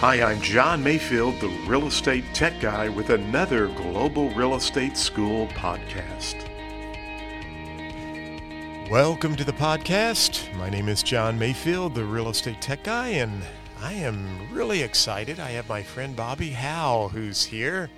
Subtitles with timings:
[0.00, 5.46] Hi, I'm John Mayfield, the real estate tech guy, with another Global Real Estate School
[5.46, 6.34] podcast.
[8.90, 10.54] Welcome to the podcast.
[10.58, 13.42] My name is John Mayfield, the real estate tech guy, and
[13.80, 15.40] I am really excited.
[15.40, 17.88] I have my friend Bobbi Howe who's here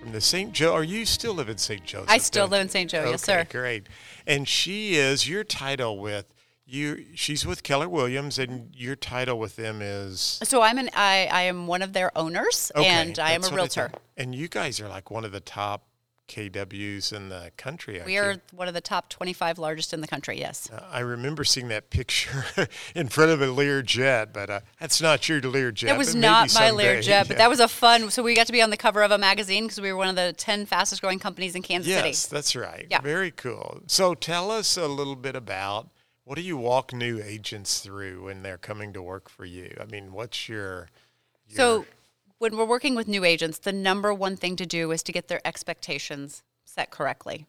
[0.00, 0.52] from the St.
[0.52, 0.72] Joe.
[0.72, 1.82] Are you still live in St.
[1.82, 2.08] Joseph?
[2.08, 2.88] I still live in St.
[2.88, 3.44] Joe, okay, yes, sir.
[3.50, 3.88] Great.
[4.28, 6.32] And she is your title with
[6.68, 7.04] you.
[7.14, 10.38] She's with Keller Williams, and your title with them is.
[10.44, 13.48] So I'm an I, I am one of their owners, Okay, and I am a
[13.50, 13.90] realtor.
[14.16, 15.84] and you guys are like one of the top
[16.28, 18.02] KWs in the country.
[18.04, 20.38] we are one of the top 25 largest in the country.
[20.38, 20.68] Yes.
[20.70, 22.44] Uh, I remember seeing that picture
[22.94, 25.86] in front of a Learjet, but uh, that's not your Learjet.
[25.86, 26.98] That was but not my someday.
[27.00, 27.24] Learjet, Yeah.
[27.24, 28.10] but that was a fun.
[28.10, 30.08] So we got to be on the cover of a magazine because we were one
[30.08, 32.08] of the 10 fastest growing companies in Kansas Yes, City.
[32.10, 32.86] Yes, that's right.
[32.90, 33.00] Yeah.
[33.00, 33.80] Very cool.
[33.86, 35.88] So tell us a little bit about
[36.28, 39.74] what do you walk new agents through when they're coming to work for you?
[39.80, 40.88] I mean, what's your,
[41.48, 41.86] your So
[42.36, 45.28] when we're working with new agents, the number one thing to do is to get
[45.28, 47.46] their expectations set correctly.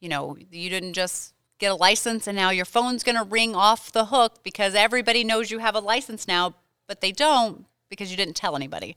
[0.00, 3.54] You know, you didn't just get a license and now your phone's going to ring
[3.54, 6.54] off the hook because everybody knows you have a license now,
[6.88, 8.96] but they don't because you didn't tell anybody.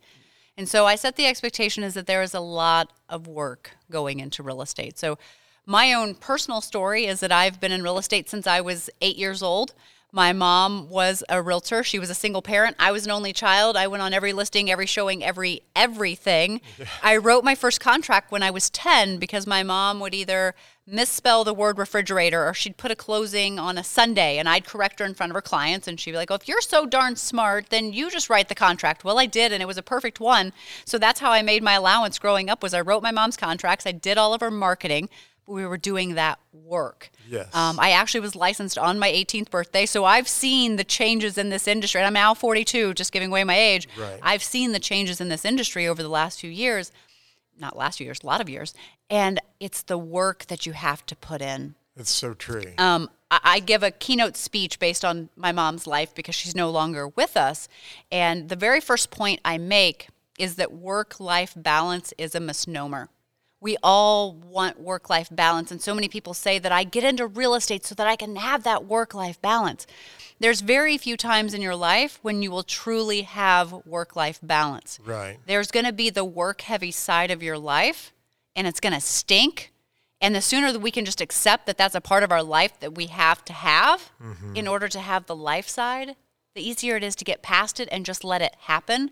[0.57, 4.19] And so I set the expectation is that there is a lot of work going
[4.19, 4.97] into real estate.
[4.97, 5.19] So
[5.65, 9.17] my own personal story is that I've been in real estate since I was eight
[9.17, 9.73] years old.
[10.15, 11.83] My mom was a realtor.
[11.83, 12.75] She was a single parent.
[12.77, 13.75] I was an only child.
[13.75, 16.61] I went on every listing, every showing, every everything.
[17.03, 20.53] I wrote my first contract when I was 10 because my mom would either
[20.85, 24.99] misspell the word refrigerator or she'd put a closing on a Sunday and I'd correct
[24.99, 27.15] her in front of her clients and she'd be like, "Oh, if you're so darn
[27.15, 30.19] smart, then you just write the contract." Well, I did and it was a perfect
[30.19, 30.53] one.
[30.85, 33.87] So that's how I made my allowance growing up was I wrote my mom's contracts.
[33.87, 35.09] I did all of her marketing.
[35.47, 37.09] We were doing that work.
[37.29, 37.53] Yes.
[37.53, 41.49] Um, I actually was licensed on my 18th birthday, so I've seen the changes in
[41.49, 41.99] this industry.
[41.99, 43.87] And I'm now 42, just giving away my age.
[43.99, 44.19] Right.
[44.21, 46.91] I've seen the changes in this industry over the last few years,
[47.59, 48.73] not last few years, a lot of years.
[49.09, 51.75] And it's the work that you have to put in.
[51.95, 52.63] It's so true.
[52.77, 56.69] Um, I, I give a keynote speech based on my mom's life because she's no
[56.69, 57.67] longer with us.
[58.11, 60.07] And the very first point I make
[60.39, 63.09] is that work life balance is a misnomer.
[63.63, 65.71] We all want work life balance.
[65.71, 68.35] And so many people say that I get into real estate so that I can
[68.35, 69.87] have that work life balance.
[70.37, 74.99] There's very few times in your life when you will truly have work life balance.
[75.05, 75.37] right.
[75.45, 78.11] There's going to be the work heavy side of your life,
[78.53, 79.71] and it's going to stink.
[80.19, 82.77] And the sooner that we can just accept that that's a part of our life
[82.81, 84.57] that we have to have mm-hmm.
[84.57, 86.17] in order to have the life side,
[86.53, 89.11] the easier it is to get past it and just let it happen.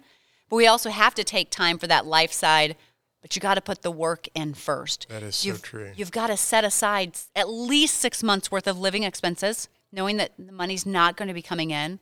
[0.50, 2.76] But we also have to take time for that life side,
[3.22, 5.08] but you got to put the work in first.
[5.10, 5.92] That is so you've, true.
[5.96, 10.32] You've got to set aside at least six months worth of living expenses, knowing that
[10.38, 12.00] the money's not going to be coming in.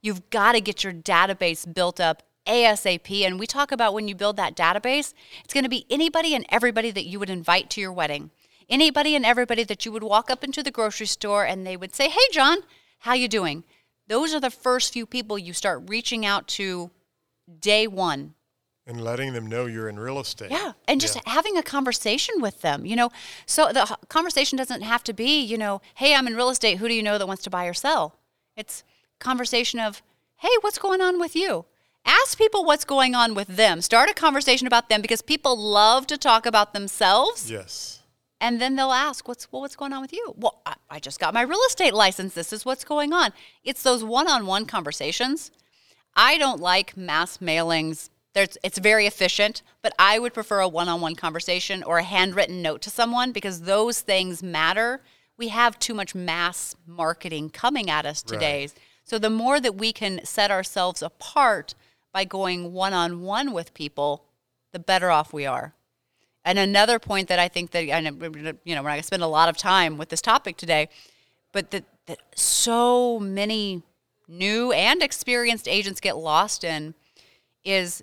[0.00, 3.26] You've got to get your database built up ASAP.
[3.26, 5.12] And we talk about when you build that database,
[5.44, 8.30] it's going to be anybody and everybody that you would invite to your wedding.
[8.68, 11.94] Anybody and everybody that you would walk up into the grocery store and they would
[11.94, 12.58] say, "Hey John,
[13.00, 13.64] how you doing?"
[14.06, 16.92] Those are the first few people you start reaching out to
[17.60, 18.34] day 1
[18.90, 20.50] And letting them know you're in real estate.
[20.50, 21.22] yeah, and just Yeah.
[21.26, 23.10] having a conversation with them, you know.
[23.46, 26.78] So the conversation doesn't have to be, you know, hey, I'm in real estate.
[26.78, 28.16] Who do you know that wants to buy or sell?
[28.56, 28.82] It's
[29.20, 30.02] conversation of,
[30.38, 31.66] hey, what's going on with you?
[32.04, 33.80] Ask people what's going on with them.
[33.80, 38.00] Start a conversation about them because people love to talk about themselves, Yes.
[38.40, 40.34] and then they'll ask, what's well, what's going on with you?
[40.36, 42.34] Well, I, I just got my real estate license.
[42.34, 43.32] This is what's going on.
[43.62, 45.50] It's those one-on-one conversations.
[46.16, 48.08] I don't like mass mailings.
[48.40, 52.02] There's, it's very efficient, but I would prefer a one on one conversation or a
[52.02, 55.02] handwritten note to someone because those things matter.
[55.36, 58.68] We have too much mass marketing coming at us today.
[59.04, 61.74] So the more that we can set ourselves apart
[62.14, 64.24] by going one on one with people,
[64.72, 65.74] the better off we are.
[66.42, 68.10] And another point that I think that, I know,
[68.64, 70.88] you know, we're not going to spend a lot of time with this topic today,
[71.52, 73.82] but that, that so many
[74.26, 76.94] new and experienced agents get lost in
[77.64, 78.02] is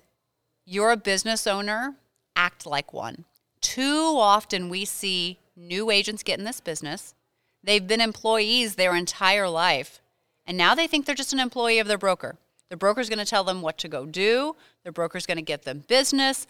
[0.70, 1.96] you're a business owner,
[2.36, 3.24] act like one.
[3.62, 7.16] Too often we see new agents get in this business.
[7.64, 10.02] They've been employees their entire life,
[10.46, 12.36] and now they think they're just an employee of their broker.
[12.70, 15.64] The broker's going to tell them what to go do, the broker's going to get
[15.64, 16.46] them business.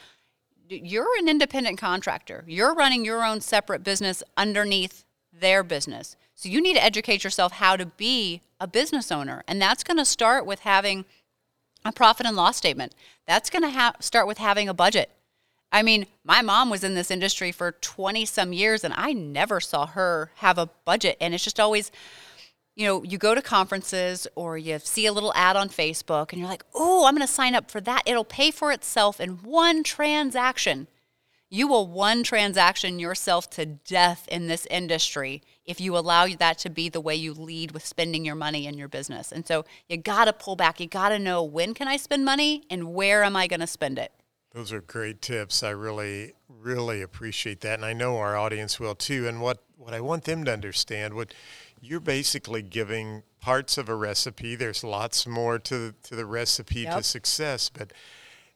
[0.67, 2.43] You're an independent contractor.
[2.47, 6.17] You're running your own separate business underneath their business.
[6.33, 9.43] So you need to educate yourself how to be a business owner.
[9.47, 11.05] And that's going to start with having
[11.87, 12.93] a profit and loss statement.
[13.25, 15.09] That's going to ha- start with having a budget.
[15.71, 19.59] I mean, my mom was in this industry for 20 some years and I never
[19.59, 21.17] saw her have a budget.
[21.19, 21.91] And it's just always,
[22.75, 26.39] you know, you go to conferences or you see a little ad on Facebook and
[26.39, 28.03] you're like, oh, I'm going to sign up for that.
[28.05, 30.87] It'll pay for itself in one transaction.
[31.49, 36.69] You will one transaction yourself to death in this industry if you allow that to
[36.69, 39.31] be the way you lead with spending your money in your business.
[39.31, 40.79] And so you got to pull back.
[40.79, 43.67] You got to know when can I spend money and where am I going to
[43.67, 44.13] spend it.
[44.53, 45.61] Those are great tips.
[45.61, 49.27] I really, really appreciate that, and I know our audience will too.
[49.27, 51.33] And what what I want them to understand, what
[51.79, 54.55] you're basically giving parts of a recipe.
[54.55, 56.97] There's lots more to to the recipe yep.
[56.97, 57.93] to success, but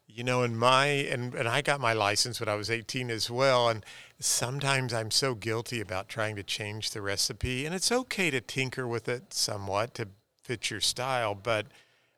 [0.07, 3.29] you know, in my and and I got my license when I was 18 as
[3.29, 3.85] well, and
[4.21, 8.87] sometimes I'm so guilty about trying to change the recipe, and it's okay to tinker
[8.87, 10.07] with it somewhat to
[10.43, 11.67] fit your style, but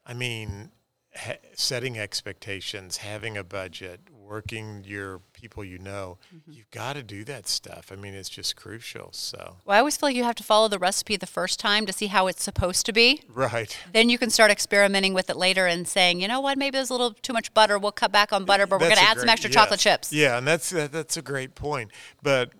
[0.06, 0.72] I mean
[1.16, 6.52] ha- setting expectations, having a budget, working your people you know, mm-hmm.
[6.52, 7.92] you've got to do that stuff.
[7.92, 9.10] I mean, it's just crucial.
[9.12, 11.86] So, well, I always feel like you have to follow the recipe the first time
[11.86, 13.22] to see how it's supposed to be.
[13.34, 13.78] Right.
[13.92, 16.90] Then you can start experimenting with it later and saying, you know what, maybe there's
[16.90, 17.78] a little too much butter.
[17.78, 19.56] We'll cut back on butter, but that's we're going to add great, some extra yes.
[19.56, 20.14] chocolate chips.
[20.14, 21.92] Yeah, and that's uh, that's a great point.
[22.22, 22.52] But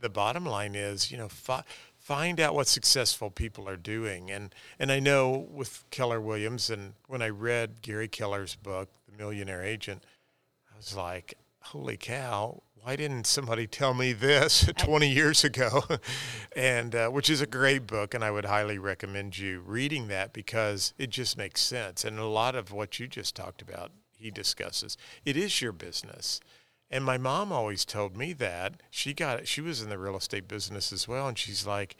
[0.00, 1.64] the bottom line is, you know, fi-
[1.98, 4.30] find out what successful people are doing.
[4.30, 9.16] And and I know with Keller Williams, and when I read Gary Keller's book, The
[9.16, 10.04] Millionaire Agent,
[10.82, 12.60] I was like, holy cow!
[12.82, 15.84] Why didn't somebody tell me this 20 years ago?
[16.56, 20.32] and uh, which is a great book, and I would highly recommend you reading that
[20.32, 22.04] because it just makes sense.
[22.04, 24.98] And a lot of what you just talked about, he discusses.
[25.24, 26.40] It is your business.
[26.90, 30.48] And my mom always told me that she got she was in the real estate
[30.48, 31.94] business as well, and she's like,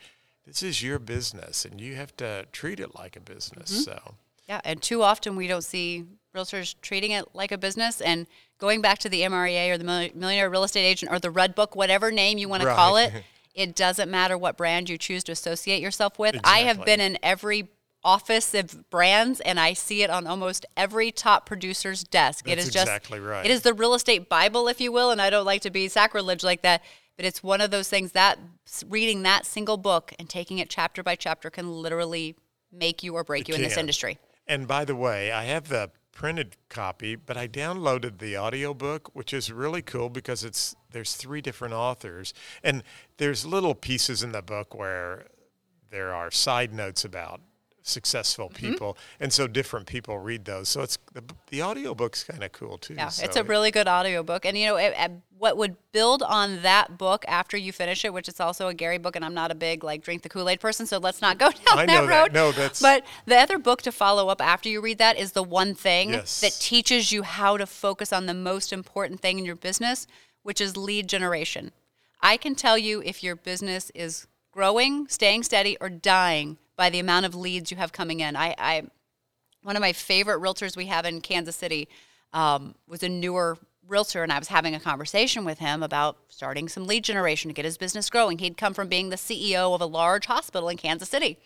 [0.45, 3.81] "This is your business, and you have to treat it like a business." Mm-hmm.
[3.83, 4.15] So
[4.49, 6.05] yeah, and too often we don't see
[6.35, 8.01] realtors treating it like a business.
[8.01, 8.27] And
[8.63, 11.75] going back to the MREA or the Millionaire Real Estate Agent or the Red Book,
[11.75, 13.11] whatever name you want to call it,
[13.53, 16.35] it doesn't matter what brand you choose to associate yourself with.
[16.35, 16.53] Exactly.
[16.53, 17.67] I have been in every
[18.05, 22.45] office of brands and I see it on almost every top producer's desk.
[22.45, 23.45] That's it is exactly just right.
[23.45, 25.89] It is the real estate bible if you will and I don't like to be
[25.89, 26.83] sacrilege like that,
[27.17, 28.39] but it's one of those things that
[28.87, 32.37] reading that single book and taking it chapter by chapter can literally
[32.71, 33.63] make you or break it you can.
[33.63, 34.19] in this industry.
[34.47, 39.33] And by the way, I have the printed copy, but I downloaded the audiobook, which
[39.33, 42.33] is really cool because it's there's three different authors
[42.63, 42.83] and
[43.17, 45.25] there's little pieces in the book where
[45.89, 47.41] there are side notes about
[47.83, 48.71] successful mm-hmm.
[48.71, 49.23] people mm-hmm.
[49.23, 52.93] and so different people read those so it's the, the audiobook's kind of cool too
[52.93, 56.23] yeah so it's a really good audiobook and you know it, it, what would build
[56.23, 59.33] on that book after you finish it which is also a gary book and i'm
[59.33, 62.05] not a big like drink the kool-aid person so let's not go down I that
[62.05, 62.33] know road that.
[62.33, 65.43] no that's but the other book to follow up after you read that is the
[65.43, 66.39] one thing yes.
[66.39, 70.07] that teaches you how to focus on the most important thing in your business
[70.41, 71.71] which is lead generation
[72.21, 76.99] i can tell you if your business is growing staying steady or dying by the
[76.99, 78.35] amount of leads you have coming in.
[78.35, 78.83] I, I
[79.63, 81.87] one of my favorite realtors we have in Kansas City
[82.33, 86.67] um, was a newer realtor, and I was having a conversation with him about starting
[86.67, 88.37] some lead generation to get his business growing.
[88.39, 91.37] He'd come from being the CEO of a large hospital in Kansas City.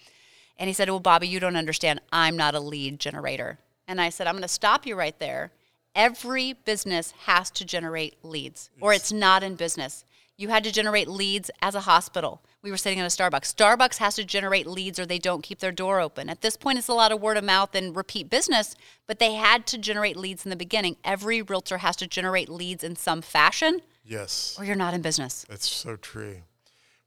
[0.57, 2.01] And he said, Well, Bobbi, you don't understand.
[2.11, 3.59] I'm not a lead generator.
[3.87, 5.51] And I said, I'm going to stop you right there.
[5.95, 10.05] Every business has to generate leads, or it's not in business.
[10.39, 12.43] You had to generate leads as a hospital.
[12.61, 13.55] We were sitting in a Starbucks.
[13.55, 16.29] Starbucks has to generate leads or they don't keep their door open.
[16.29, 18.75] At this point, it's a lot of word of mouth and repeat business,
[19.07, 20.97] but they had to generate leads in the beginning.
[21.03, 23.81] Every realtor has to generate leads in some fashion.
[24.05, 24.55] Yes.
[24.59, 25.43] Or you're not in business.
[25.49, 26.43] That's so true.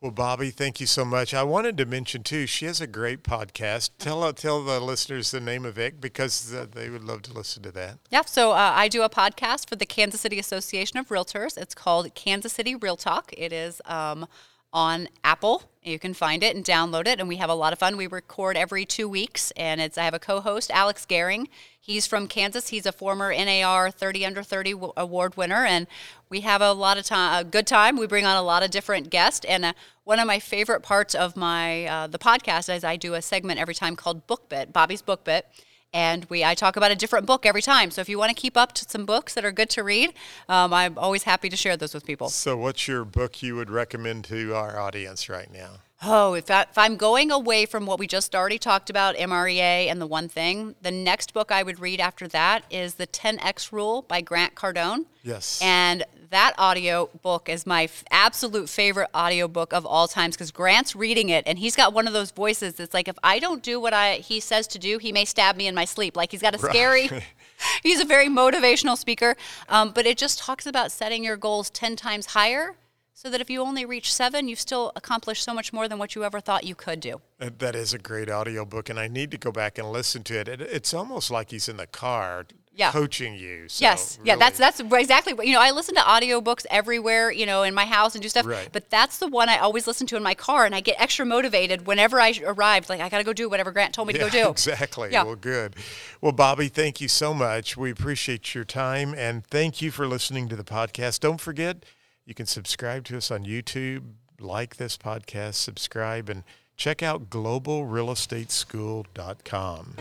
[0.00, 1.34] Well, Bobbi, thank you so much.
[1.34, 3.90] I wanted to mention too, she has a great podcast.
[3.98, 7.34] Tell uh, tell the listeners the name of it because uh, they would love to
[7.34, 7.98] listen to that.
[8.08, 11.58] Yeah, so uh, I do a podcast for the Kansas City Association of Realtors.
[11.58, 13.30] It's called Kansas City Real Talk.
[13.36, 14.26] It is um,
[14.72, 15.64] on Apple.
[15.82, 17.96] You can find it and download it, and we have a lot of fun.
[17.96, 21.46] We record every two weeks, and it's I have a co-host, Alex Gehring.
[21.80, 22.68] He's from Kansas.
[22.68, 25.86] He's a former NAR 30 under 30 award winner, and
[26.28, 27.96] we have a lot of time, a good time.
[27.96, 29.72] We bring on a lot of different guests, and uh,
[30.04, 33.58] one of my favorite parts of my uh, the podcast is I do a segment
[33.58, 35.42] every time called BookBit, Bobbi's BookBit
[35.92, 37.90] and we I talk about a different book every time.
[37.90, 40.12] So if you want to keep up to some books that are good to read,
[40.48, 42.28] um, I'm always happy to share those with people.
[42.28, 45.80] So what's your book you would recommend to our audience right now?
[46.02, 49.90] Oh, if, I, if I'm going away from what we just already talked about, MREA
[49.90, 53.70] and the one thing, the next book I would read after that is The 10X
[53.70, 55.04] Rule by Grant Cardone.
[55.22, 55.60] Yes.
[55.62, 60.50] And that audio book is my f- absolute favorite audio book of all times because
[60.50, 63.62] Grant's reading it and he's got one of those voices that's like, if I don't
[63.62, 66.16] do what I he says to do, he may stab me in my sleep.
[66.16, 67.10] Like he's got a scary.
[67.82, 69.36] He's a very motivational speaker,
[69.68, 72.74] um, but it just talks about setting your goals ten times higher
[73.22, 76.14] so that if you only reach seven, you've still accomplished so much more than what
[76.14, 77.20] you ever thought you could do.
[77.38, 80.40] Uh, That is a great audiobook, and I need to go back and listen to
[80.40, 80.48] it.
[80.48, 82.90] it it's almost like he's in the car Yeah.
[82.92, 83.68] coaching you.
[83.68, 85.60] So yes, yeah, that's that's exactly what you know.
[85.60, 88.46] I listen to audiobooks everywhere, you know, in my house and do stuff.
[88.46, 88.70] Right.
[88.72, 91.26] But that's the one I always listen to in my car, and I get extra
[91.26, 92.88] motivated whenever I arrive.
[92.88, 94.48] Like I got to go do whatever Grant told me to go do.
[94.48, 95.10] Exactly.
[95.12, 95.24] Yeah.
[95.24, 95.76] Well, good.
[96.22, 97.76] Well, Bobbi, thank you so much.
[97.76, 101.20] We appreciate your time and thank you for listening to the podcast.
[101.20, 101.84] Don't forget,
[102.30, 106.44] you can subscribe to us on YouTube, like this podcast, subscribe, and
[106.76, 109.96] check out globalrealestateschool.com.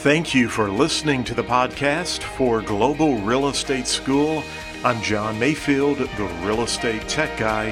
[0.00, 4.42] Thank you for listening to the podcast for Global Real Estate School.
[4.82, 7.70] I'm John Mayfield, the real estate tech guy.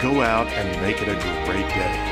[0.00, 2.11] Go out and make it a great day.